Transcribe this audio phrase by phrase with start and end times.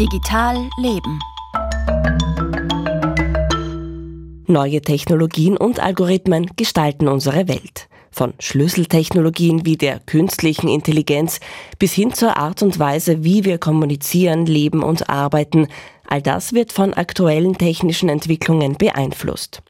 [0.00, 1.18] Digital Leben.
[4.46, 7.90] Neue Technologien und Algorithmen gestalten unsere Welt.
[8.10, 11.38] Von Schlüsseltechnologien wie der künstlichen Intelligenz
[11.78, 15.68] bis hin zur Art und Weise, wie wir kommunizieren, leben und arbeiten,
[16.06, 19.62] all das wird von aktuellen technischen Entwicklungen beeinflusst.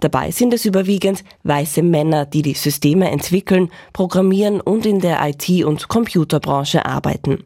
[0.00, 5.64] Dabei sind es überwiegend weiße Männer, die die Systeme entwickeln, programmieren und in der IT-
[5.64, 7.44] und Computerbranche arbeiten.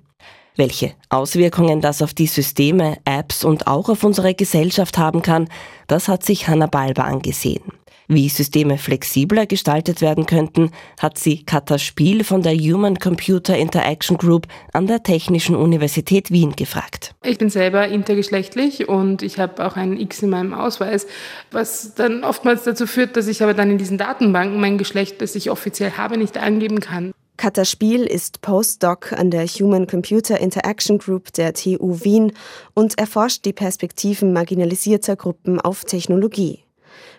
[0.56, 5.48] Welche Auswirkungen das auf die Systeme, Apps und auch auf unsere Gesellschaft haben kann,
[5.88, 7.62] das hat sich Hanna Balber angesehen.
[8.06, 14.16] Wie Systeme flexibler gestaltet werden könnten, hat sie Katha Spiel von der Human Computer Interaction
[14.16, 17.14] Group an der Technischen Universität Wien gefragt.
[17.24, 21.06] Ich bin selber intergeschlechtlich und ich habe auch ein X in meinem Ausweis,
[21.50, 25.34] was dann oftmals dazu führt, dass ich aber dann in diesen Datenbanken mein Geschlecht, das
[25.34, 27.12] ich offiziell habe, nicht angeben kann.
[27.36, 32.32] Katha Spiel ist Postdoc an der Human Computer Interaction Group der TU Wien
[32.74, 36.60] und erforscht die Perspektiven marginalisierter Gruppen auf Technologie.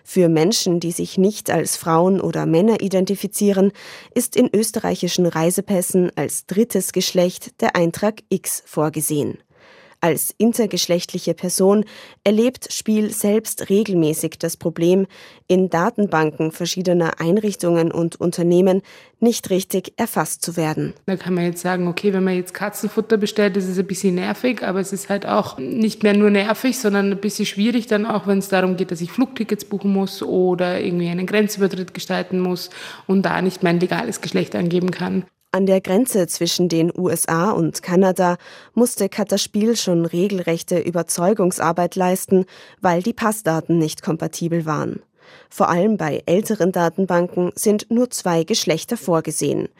[0.04, 3.72] Für Menschen, die sich nicht als Frauen oder Männer identifizieren,
[4.14, 9.38] ist in österreichischen Reisepässen als drittes Geschlecht der Eintrag X vorgesehen.
[10.06, 11.84] Als intergeschlechtliche Person
[12.22, 15.08] erlebt Spiel selbst regelmäßig das Problem,
[15.48, 18.82] in Datenbanken verschiedener Einrichtungen und Unternehmen
[19.18, 20.94] nicht richtig erfasst zu werden.
[21.06, 24.14] Da kann man jetzt sagen, okay, wenn man jetzt Katzenfutter bestellt, ist es ein bisschen
[24.14, 28.06] nervig, aber es ist halt auch nicht mehr nur nervig, sondern ein bisschen schwierig dann
[28.06, 32.38] auch, wenn es darum geht, dass ich Flugtickets buchen muss oder irgendwie einen Grenzübertritt gestalten
[32.38, 32.70] muss
[33.08, 35.24] und da nicht mein legales Geschlecht angeben kann.
[35.56, 38.36] An der Grenze zwischen den USA und Kanada
[38.74, 42.44] musste Kataspiel schon regelrechte Überzeugungsarbeit leisten,
[42.82, 45.00] weil die Passdaten nicht kompatibel waren.
[45.48, 49.70] Vor allem bei älteren Datenbanken sind nur zwei Geschlechter vorgesehen.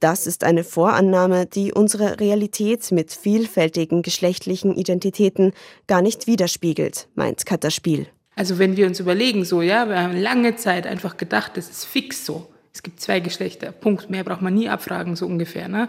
[0.00, 5.52] Das ist eine Vorannahme, die unsere Realität mit vielfältigen geschlechtlichen Identitäten
[5.86, 8.06] gar nicht widerspiegelt, meint Kataspiel.
[8.36, 11.84] Also wenn wir uns überlegen, so, ja, wir haben lange Zeit einfach gedacht, das ist
[11.84, 12.46] fix so.
[12.76, 14.10] Es gibt zwei Geschlechter, Punkt.
[14.10, 15.66] Mehr braucht man nie abfragen, so ungefähr.
[15.66, 15.88] Ne?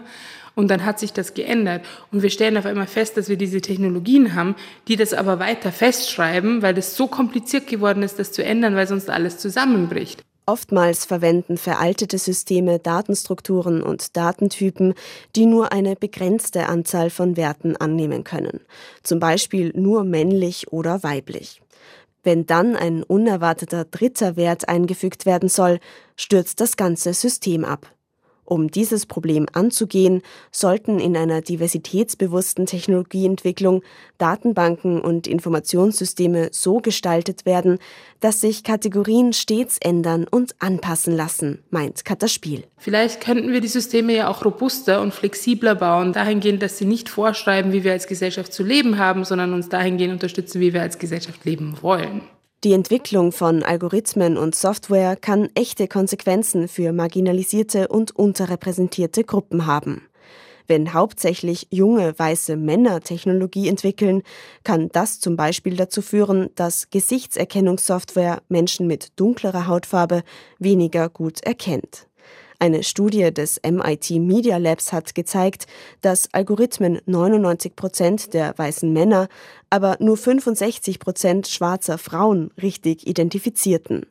[0.54, 1.84] Und dann hat sich das geändert.
[2.10, 4.56] Und wir stellen auf einmal fest, dass wir diese Technologien haben,
[4.88, 8.88] die das aber weiter festschreiben, weil es so kompliziert geworden ist, das zu ändern, weil
[8.88, 10.24] sonst alles zusammenbricht.
[10.46, 14.94] Oftmals verwenden veraltete Systeme Datenstrukturen und Datentypen,
[15.36, 18.60] die nur eine begrenzte Anzahl von Werten annehmen können.
[19.02, 21.60] Zum Beispiel nur männlich oder weiblich.
[22.22, 25.78] Wenn dann ein unerwarteter dritter Wert eingefügt werden soll,
[26.16, 27.92] stürzt das ganze System ab.
[28.50, 33.82] Um dieses Problem anzugehen, sollten in einer diversitätsbewussten Technologieentwicklung
[34.16, 37.78] Datenbanken und Informationssysteme so gestaltet werden,
[38.20, 42.64] dass sich Kategorien stets ändern und anpassen lassen, meint Kataspiel.
[42.78, 47.10] Vielleicht könnten wir die Systeme ja auch robuster und flexibler bauen, dahingehend, dass sie nicht
[47.10, 50.98] vorschreiben, wie wir als Gesellschaft zu leben haben, sondern uns dahingehend unterstützen, wie wir als
[50.98, 52.22] Gesellschaft leben wollen.
[52.64, 60.08] Die Entwicklung von Algorithmen und Software kann echte Konsequenzen für marginalisierte und unterrepräsentierte Gruppen haben.
[60.66, 64.22] Wenn hauptsächlich junge weiße Männer Technologie entwickeln,
[64.64, 70.24] kann das zum Beispiel dazu führen, dass Gesichtserkennungssoftware Menschen mit dunklerer Hautfarbe
[70.58, 72.08] weniger gut erkennt.
[72.60, 75.66] Eine Studie des MIT Media Labs hat gezeigt,
[76.00, 79.28] dass Algorithmen 99 Prozent der weißen Männer,
[79.70, 84.06] aber nur 65 Prozent schwarzer Frauen richtig identifizierten.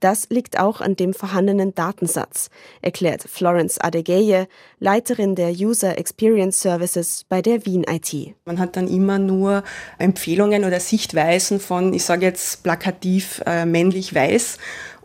[0.00, 2.50] Das liegt auch an dem vorhandenen Datensatz,
[2.82, 4.46] erklärt Florence Adegeye,
[4.78, 8.34] Leiterin der User Experience Services bei der Wien IT.
[8.44, 9.64] Man hat dann immer nur
[9.98, 14.58] Empfehlungen oder Sichtweisen von, ich sage jetzt plakativ äh, männlich-weiß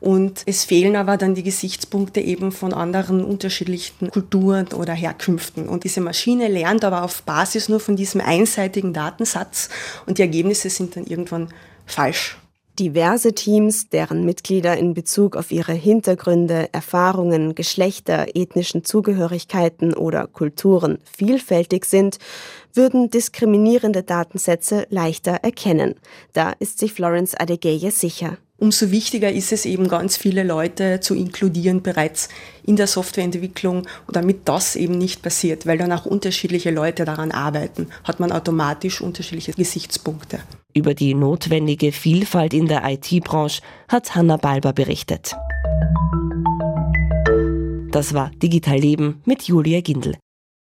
[0.03, 5.69] und es fehlen aber dann die Gesichtspunkte eben von anderen unterschiedlichen Kulturen oder Herkünften.
[5.69, 9.69] Und diese Maschine lernt aber auf Basis nur von diesem einseitigen Datensatz
[10.05, 11.53] und die Ergebnisse sind dann irgendwann
[11.85, 12.37] falsch.
[12.79, 20.97] Diverse Teams, deren Mitglieder in Bezug auf ihre Hintergründe, Erfahrungen, Geschlechter, ethnischen Zugehörigkeiten oder Kulturen
[21.15, 22.18] vielfältig sind,
[22.74, 25.94] würden diskriminierende Datensätze leichter erkennen.
[26.33, 28.38] Da ist sich Florence Adegeye sicher.
[28.57, 32.30] Umso wichtiger ist es eben, ganz viele Leute zu inkludieren bereits
[32.63, 37.89] in der Softwareentwicklung, damit das eben nicht passiert, weil dann auch unterschiedliche Leute daran arbeiten,
[38.03, 40.39] hat man automatisch unterschiedliche Gesichtspunkte.
[40.75, 45.35] Über die notwendige Vielfalt in der IT-Branche hat Hanna Balber berichtet.
[47.91, 50.15] Das war Digital Leben mit Julia Gindel.